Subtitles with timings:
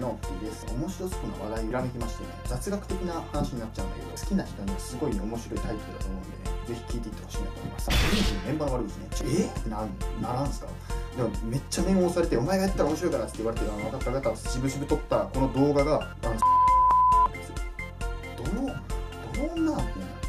[0.00, 7.90] の T です面白そうな話題ひらめきましてね雑学的な話になっちゃうんだけど好きな人にはすごい面白いタイトルだと思うんでねぜひ聞いていってほしいなと思います。
[7.90, 9.30] リーチメンバーの悪口ねちょえ？
[9.46, 9.86] ってな
[10.22, 10.66] ならんすか？
[11.16, 16.36] でもめっちゃ念を押されてお前がやったら面白いからって言われてあ分かった分かったしぶしぶ撮ったこの動画があの
[18.36, 18.66] どの
[19.54, 20.19] どんなってね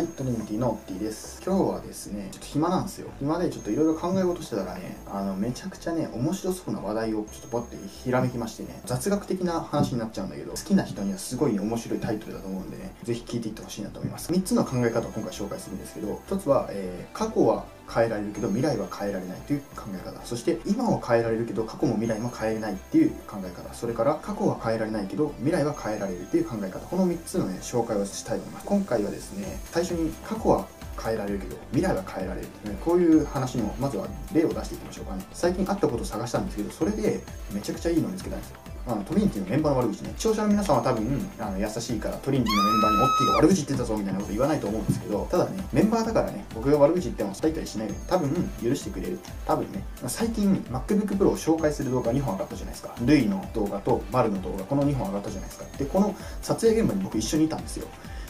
[0.00, 1.42] はい、トリニティの T です。
[1.44, 3.10] 今日はですね、ちょっと暇なんですよ。
[3.18, 14.32] 暇でちょっといろいろ考え事してたらね、あの、めちゃくちゃね、面白そうな話題をちょっとバッてひらめきましてね、雑学的な話になっちゃうんだけど、好きな人にはすごい面白いタイトルだと思うんでね、ぜひ聞いていってほしいなと思います。
[14.32, 20.24] 3つの考え方を今回紹介するんですけど、1つは、えー過去は変えられるけど未来は変えられないという考え方。
[20.24, 23.74] そして今は変えられるけど過去も未来も変えれないっていう考え方。
[23.74, 26.78] それから過去は変えられないけど未来は変えられるっていう考え方。
[26.86, 28.66] この3つのね紹介をしたいと思います。
[28.66, 30.66] 今回はですね最初に過去は
[31.02, 35.24] 変えられるけど未来は変えられる、ね、こういう話のまずは例を出していきましょうかね。
[35.32, 37.20] 最近あったことを探したんですけどそれで
[37.52, 38.69] めちゃくちゃいいのを見つけたんですよ。
[38.86, 40.12] あのトリニティのメンバーの悪口ね。
[40.16, 52.94] 視聴者の皆さんは多分あの優しいからトリニティのメンバーにオッティが悪口言ってたぞみたいなこと言わないと思うんですけどただねメンバーだからね僕が悪口言っても伝えたりしないように多分許してくれる多分ね最近 MacBook Pro を紹介する動画2本上がったじゃないですか。
[53.04, 55.66] ルイの動画とマルの動画この2本上がったじゃないですか。
[55.78, 57.86] でこの撮影現場に僕一緒にいたんですよ。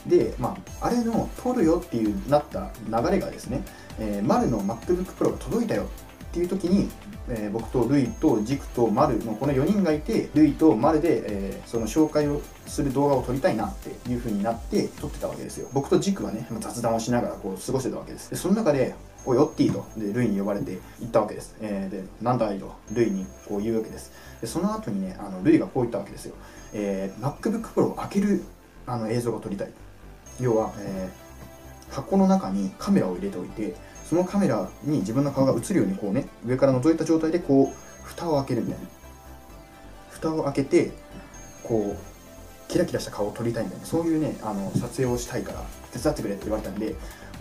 [0.06, 3.62] で、まあ、あれの撮るよっていうなった流れがですね、
[3.98, 5.86] えー、マルの MacBook Pro が届いたよ。
[6.30, 6.88] っていう時に、
[7.28, 15.68] えー僕とルイとジクとマルのこの4人がいてルイとマルで、えーその紹介をする動画を撮りたいなっていう風になって撮ってたわけですよ。
[15.72, 18.30] 僕とジクはね雑談をしながらこう過ごしてたわけです。
[18.30, 18.94] でその中で
[19.26, 24.12] 「おいオッティ」とでルイに呼ばれて行ったわけです、えーで「なんだい?」とルイにこう言うわけです。
[24.40, 26.34] でその後にねあのルイがこう言ったわけですよ、
[26.72, 28.42] えー MacBook Pro を開ける
[28.86, 29.70] あの映像が撮りたい。
[30.40, 31.30] 要は、えー
[31.90, 33.74] 箱の中にカメラを入れておいて
[34.10, 38.88] そのカメラに自分の顔が映るようにこうね上から覗いた状態でこう蓋を開けるみたいな。
[40.10, 40.90] 蓋を開けて
[41.62, 43.86] こうキラキラした顔を撮りたいみたいな。
[43.86, 46.96] そういうねあの撮影をしたいから手伝ってくれって言われたんで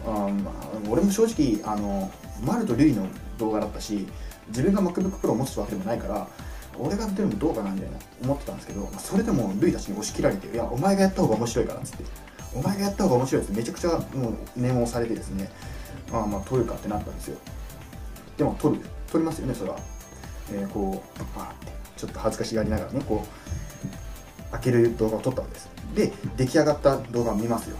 [0.05, 0.53] あーまあ
[0.87, 2.11] 俺も正直あの
[2.45, 3.07] マルとルイの
[3.39, 4.07] 動画だったし
[4.49, 6.27] 自分が MacBookPro を持つわけでもないから
[6.77, 12.03] 俺がやってるのどうかなみたいな思ってたんですけどそれでもルイたちに押し切られて「いやお前がやった方が面白いから」っつって
[12.53, 15.49] 「お前がやった方が面白い」ってめちゃくちゃもう念を押されてですね。
[16.11, 17.37] ああまあ撮るかってなったんですよ。
[18.37, 18.77] でも撮る
[19.11, 19.77] 撮りますよねそれは、
[20.51, 25.69] えーこうバーってちょっと恥ずかしがりながらねこう開ける動画を撮ったわけです。
[25.95, 27.77] で出来上がった動画を見ますよ。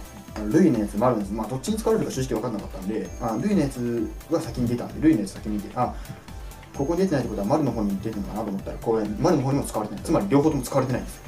[0.52, 5.94] ルイのやつ、マルのやつ、まあ、どっちに使われるか正直分かんなかったんで、あルイのやつが先に出たんで、ルイのやつ先に出て、あ
[6.78, 10.04] ここに出てないってことは、マルの方に出てるのかなと思ったら、これ、マルの方にも使われてない。
[10.04, 11.22] つまり、両方とも使われてないんですよ。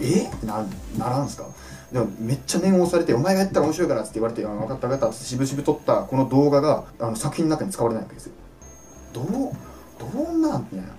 [0.00, 0.26] え？
[0.26, 0.66] ってな
[0.98, 1.46] ならんすか？
[1.92, 8.32] でもめっちゃ念を押されて、お前がやったら面白いからって言われて、あ分かった分かったって、しぶしぶ撮ったこの動画があの作品の中に使われないわけですよ。
[9.12, 10.68] どう、どうなん？
[10.72, 10.94] みたいな。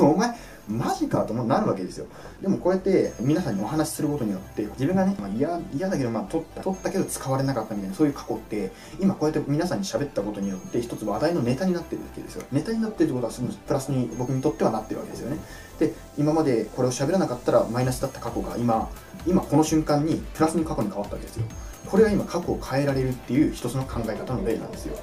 [0.00, 0.36] お前
[0.68, 2.06] マジかともなるわけですよ。
[2.42, 8.70] でもこうやって皆さんにお話しすることによって自分がねまあ嫌だけどまあ取った取ったけど使われなかったみたいなそういう過去って
[9.00, 12.44] 今こうやって皆さんに喋ったことによって一つ話題のネタになってるわけですよ。
[12.52, 15.38] ネタになってるってことはすぐプラスに僕にとってはなってるわけですよね。
[15.78, 18.90] で今までこれを喋らなかったらマイナスだった過去が今
[19.26, 21.44] 今この瞬間にプラスに過去に変わったわけですよ。
[21.86, 24.96] これが今過去を変えられるっていう一つの考え方の例なんですよ。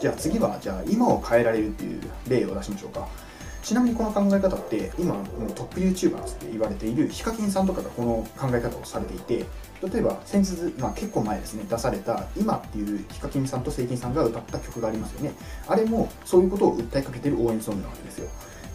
[0.00, 3.06] じゃあ次はじゃあ今を変えられるっていう例を出しましょうか。
[3.62, 9.46] ちなみにこの考え方って今もうトップ YouTuber って言われているヒカキンさんとかがこの考え方をされていて
[9.82, 15.32] 例えば先日、まあ、結構前ですね出された「今」っていうヒカキンさんとセイキンさんが歌った曲がありますよね。
[15.66, 18.28] あれもそういうことを訴えかけてる応援ソングなわけですよ。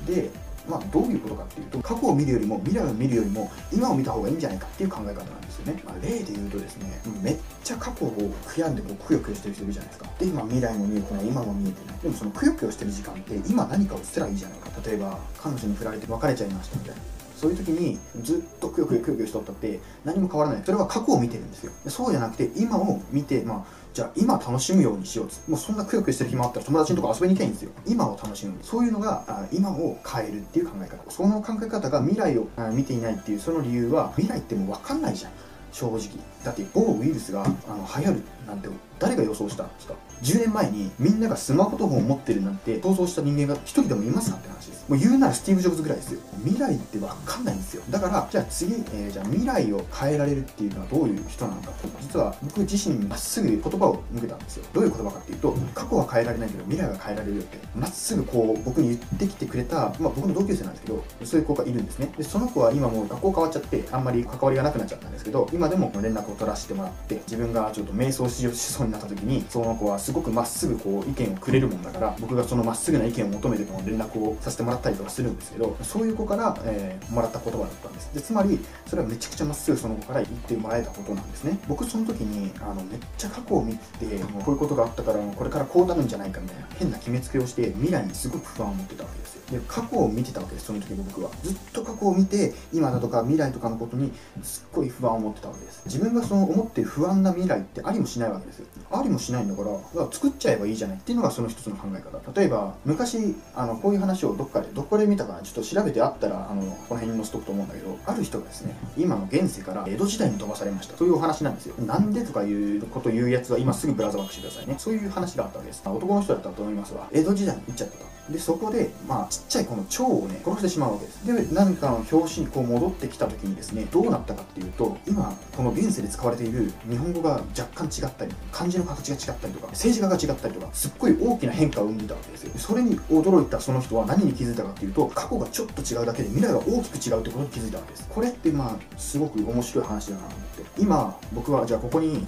[0.07, 0.29] で
[0.67, 8.11] まあ、どういうことかっていうと過去を見るよりも未来を見るよりも今を見た方がいいんじゃないかっていう考え方なんですよね、まあ、例で言うとですねめっちゃ過去を
[8.47, 10.09] 悔やんでこうくよくよしてる人いるじゃないですか。
[10.19, 11.99] で今未来も見えてない今も見えてない。
[11.99, 14.69] でもそのくよくよしてる時間って今何かをしたらいいじゃないか。
[14.85, 17.01] 例えば彼女に振られて別れちゃいましたみたいな。
[17.45, 20.63] そういう時にずっとくよくよくよくよしとったって何も変わらない。
[20.65, 21.71] それは過去を見てるんですよ。
[21.87, 23.63] そうじゃなくて今を見てまあ
[23.93, 27.71] じゃあ今楽しむようにしようつもうそんなくよくよしてる暇あったら友達のとこ遊びに行きゃいんですよ。
[27.85, 28.57] 今を楽しむ。
[28.63, 31.11] そういうのがあ今を変えるっていう考え方。
[31.11, 35.31] その考え方が未来を見ていないっていうその理由は未来ってもう分かんないじゃん。
[35.71, 35.99] 正直。
[36.43, 38.69] だって某ウイルスがあの流行るなんて
[38.99, 39.93] 誰が予想したんですか
[40.23, 44.89] ？10年前にみんながスマートフォンを持ってるなんて想像した人間が一人でもいますかって話です。
[44.89, 46.19] もう言うならスティーブ・ジョブズぐらいですよ。
[46.43, 47.83] 未来って分かんないんですよ。
[47.89, 51.71] だからじゃあ次、えー、じゃあ未来を変えられるっていうのはどういう人なのか
[52.01, 54.65] 実は僕自身にまっすぐ言葉を向けたんですよ。
[54.73, 57.59] どういう言葉かっていうと過去は変えられないけど未来は変えられるよって。
[57.75, 62.13] まっすぐこう僕に言ってきてくれた、まあ、僕の同級生なんですけどそういう子がいるんですね。
[62.17, 78.13] でその子は今もう学校変わっちゃってあんまり関わりがなくなっちゃったんですけど今でも連絡を取らせてもらって自分がちょっと瞑想しそうになった時にその子はすごくまっすぐこう意見をくれるもんだから僕がそのまっすぐな意見を求めて連絡をさせてもらったりとかするんですけどそういう子から、えー、もらった言葉だったんです。
[78.13, 81.59] でつまりそれはめちゃくちゃまっすぐその子から言ってもらえたことなんですね。
[81.67, 89.41] 僕その時にあのめっちゃ過去を見てもうこういうことがあったからこれからこうなるんじゃないかみたいな変な決めつけをして未来にすごく不安を持ってたわけですよ。
[89.51, 90.67] で過去を見てたわけです。
[90.67, 91.29] その時の僕は。
[91.43, 94.11] ずっと過去を見て今だとか未来とかのことに
[94.43, 95.81] すっごい不安を持ってたわけです。
[95.85, 98.65] 自分がその思ってる不安な未来ってありもしないわけですよ。
[98.91, 102.39] ありもしないんだから作っちゃえばいいじゃないっていうのがその一つの考え方。
[102.39, 105.41] 例えば昔あのこういう話をどっかでどこで見たかな？
[105.41, 110.97] ちょっと調べてあったらあのこの辺に載せとくと思うんだけどある人がですね今の現世から江戸時代に飛ばされました。
[110.97, 111.75] そういうお話なんですよ。
[111.85, 114.75] なんでとかいうこと言うやつは今すぐブラザーバックしてくださいね。
[114.77, 115.81] そういう話があったわけです。
[115.85, 118.14] 男の人だったと思いますが江戸時代に行っちゃったと。
[118.29, 121.25] でそこでまあちっちゃいこの蝶をね殺してしまうわけです。
[121.25, 132.51] で何かの表紙にこう戻ってきた時にですねどうなったかっていうと今この現世で使われている日本語が若干違ったり漢字の形が違ったりとか政治家が違ったりとかすっごい大きな変化を生んでたわけですよ。
[132.57, 138.07] それに驚いたその人は何に気づいたかっていうと過去がちょっと違うだけで未来が大きく違うってことに気づいたわけです。
[138.09, 140.81] これってまあすごく面白い話だなと思って。
[140.81, 142.25] 今僕はじゃあここに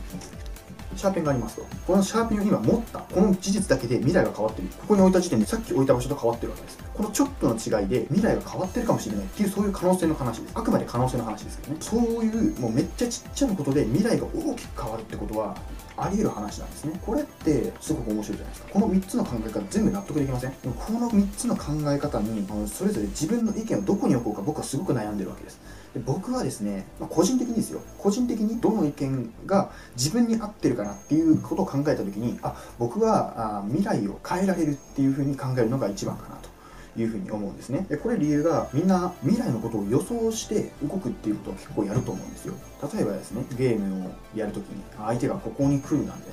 [0.98, 1.66] シャーペンがありますと。
[1.86, 4.68] このシャーペンを今持った、この事実だけで未来が変わってる。
[4.68, 6.78] ここに置いた時点でさっき置いた場所と変わってるわけです。
[6.94, 10.52] このちょっとの違いで未来が変わってるかもしれないっていうそういう可能性の話です。
[10.56, 11.78] あくまで可能性の話ですけどね。
[11.80, 15.56] そういうもうめっちゃちっちゃなことで未来が大きく変わるってことは
[15.98, 17.00] あり得る話なんですね。
[17.06, 18.70] これってすごく面白いじゃないですか。
[18.72, 20.54] この3つの考え方全部納得できません？
[20.62, 25.60] でもこの3つの考え方にあのそれぞれ自分の意見をどこに置こうか僕はすごく悩んでるわけです。
[25.94, 36.50] で僕はですね、まあ、個人的にですよ個人的にどの意見が自分に合ってるかなっていうことを考えた時にあ僕はあ未来を変えられるっていうふうに考えるのが一番かなと
[36.98, 37.86] いうふうに思うんですね。
[37.90, 42.56] でこれ理由がみんな未来のことを予想して動くっていうことを結構やると思うんですよ。
[42.94, 46.30] 例えばですねゲームをやるときに相手がここに来るなんて、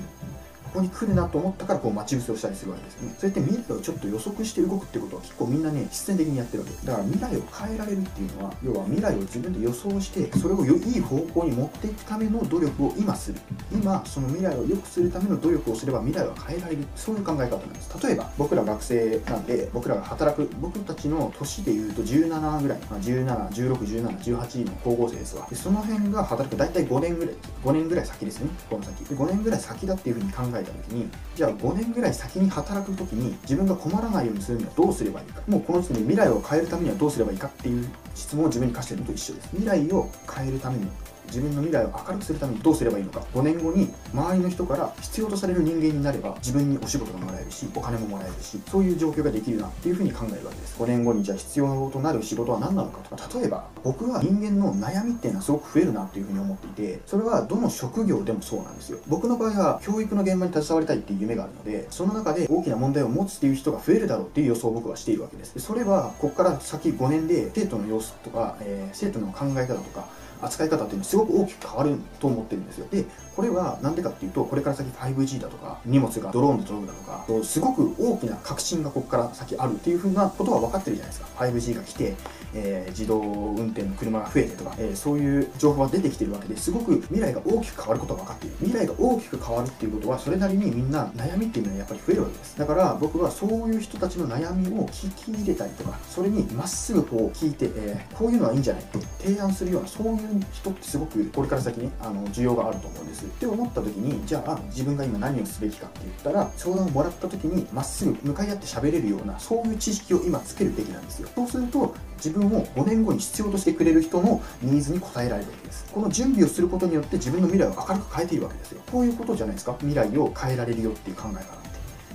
[0.75, 3.15] ここに来るなと思ったからこう待ち伏せをしたりするわけですよね。
[3.17, 13.39] そうやって未来をちょっと予測して動くってことは結構みんなね必然的にやってるわけだから未来を変えられるっていうのは要は未来を自分で予想してそれをいい方向に持っていくための努力を今する。
[13.71, 16.85] 今その未来を良くするための努力をすれば未来は変えられる。
[16.97, 17.97] そういう考え方なんです。
[18.05, 25.47] 例えば僕ら学生なんで僕らが働く僕たちの年でいうと17ぐらい、まあ、17161718の高校生ですわ。
[25.49, 28.51] でその辺が働く大体5年ぐらい5年ぐらい先ですね。
[28.69, 29.05] この先。
[29.05, 35.43] で5年ぐらい先だっていうふうに考えた時にじゃあ5年ぐらい先に働く時に自分が困らないようにするにはどうすればいいか。
[35.47, 39.49] もうこの時点で未来を変えるためにはどうすればいいかっていう質問を自分に課してるのと一緒です。
[39.51, 40.87] 未来を変えるために
[41.27, 43.21] 自分の未来を明るくするためにどうすればいいのか。
[43.35, 50.81] 5年後に周りの人から必要とされる人間になれば自分にお仕事がもらえるしお金ももらえるしそういう状況ができるなっていうふうに考えるわけです。
[50.81, 53.39] 5年後にじゃあ必要となる仕事は何なのかとか。
[53.39, 58.99] 例えば僕は人間の悩みっていうのはすごく増えるなっていうふうに思っていてそれはどの職業でもそうなんですよ。
[59.09, 65.59] 僕の場合は教育の現場に携わりたいっていう夢があるのでその中で大きな問題を持つっていう人が増えるだろうっていう予想を僕はしているわけです。
[65.59, 70.07] それはここから先5年で生徒の様子とか、えー、生徒の考え方とか
[70.43, 72.89] 扱い方っていうのはすごく大きく変わると思ってるんですよ。
[72.91, 73.05] で、
[73.37, 76.95] これはなんでかっていうと、これから先 5G だとか、荷物がドローンで届くだ
[77.25, 81.29] とか、すごく大きな革新がここから先あるっていうふうなことは分かってるじゃないですか。
[81.37, 82.17] 5G が来て、
[82.53, 88.54] えー、自動運転の車が増えてとか、えー、そういう情報が出てきてるわけですごく未来が大きく変わることは分かっている。
[88.65, 92.59] 未来が大きく変わるっていうことは、それなりにみんな悩みっていうのはやっぱり増えるわけです。
[92.59, 103.25] だから僕はそういう人たちの悩みを聞き入れたりとか、それにまっすぐこう聞いて、えー、こういうのはいいんじゃないって提案するような、そういう人ってすごくこれから先ね、あの需要があると思うんです。
[103.25, 111.29] って思った時に、じゃあ自分が今何をすべきかって言ったら、相談をもらった時にまっすぐ向かい合って喋れるような、そういう知識を今つけるべきなんですよ。
[111.35, 111.95] そうすると、
[112.25, 118.81] 自分を5年後に必要としてくれる人のニーズに応えられるわけですこの準備をすることによって自分の未来を明るく変えているわけですよ。
[118.91, 119.75] こういうことじゃないですか。
[119.81, 121.65] 未来を変えられるよっていう考え方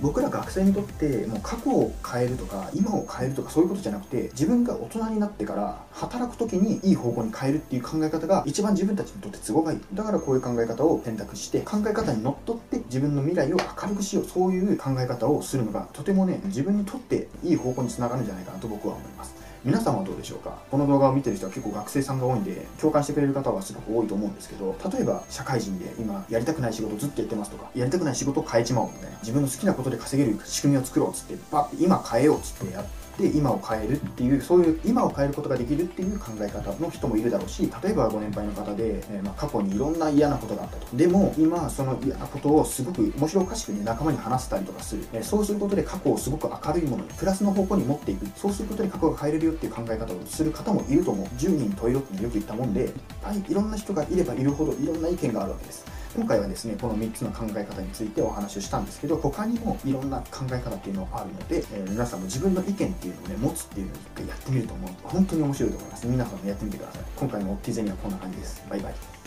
[0.00, 9.80] 僕ら学生にとってもう過去を変えるとか今を変えるとかそういうことじゃなくて自分が大人になってから働く時にいい方向に変えるっていう考え方が一番自分たちにとって都合がいい。
[9.92, 14.24] だからこういう考え方を選択して考え方にのっとって自分の未来を明るくしよう。
[14.24, 19.34] そういう考え方をするのがとてもね自分にとっていい方向につながるんじゃないかなと僕は思います。
[19.62, 20.56] 皆さんはどうでしょうか？
[20.70, 40.96] この動画を見てる人は結構学生さんが多いんで共感してくれる方はすごく多いと思うんですけど例えば社会人で今やりたくない仕事ずっとやってますとかやりたくない仕事を変えちまおうみたいな自分の好きなことで稼げる仕組みを作ろうっつってバッて今変えようっつってやってで今を変えるっていうそういう今を変えることができるっていう考え方の人もいるだろうし例えばご年配の方で、えー、まあ、過去にいろんな嫌なことがあったと。
[40.96, 48.26] でも今その嫌なことをすごく面白おかしくね仲間に話せたりとかする、えー、そうすることで過去をすごく明るいものにプラスの方向に持っていく。
[48.38, 51.26] そうすることで過去が変えれるよっていう考え方をする方もいると思う。
[51.26, 55.99] 10人問いろってよく言ったもんでいっぱいいろんな人がいればいるほどいろんな意見があるわけです。
[56.16, 64.90] 今回はですねこの3つの考え方についてお話をしたんですけど他にもいろんな考え方っていうのがあるので、えー、皆さんも自分の意見っていうのをね持つっていうのを一回やってみると思う。
[65.04, 66.06] 本当に面白いと思います。
[66.06, 67.02] 皆さんもやってみてください。
[67.16, 68.64] 今回のティゼニはこんな感じです。
[68.68, 69.19] バイバイ。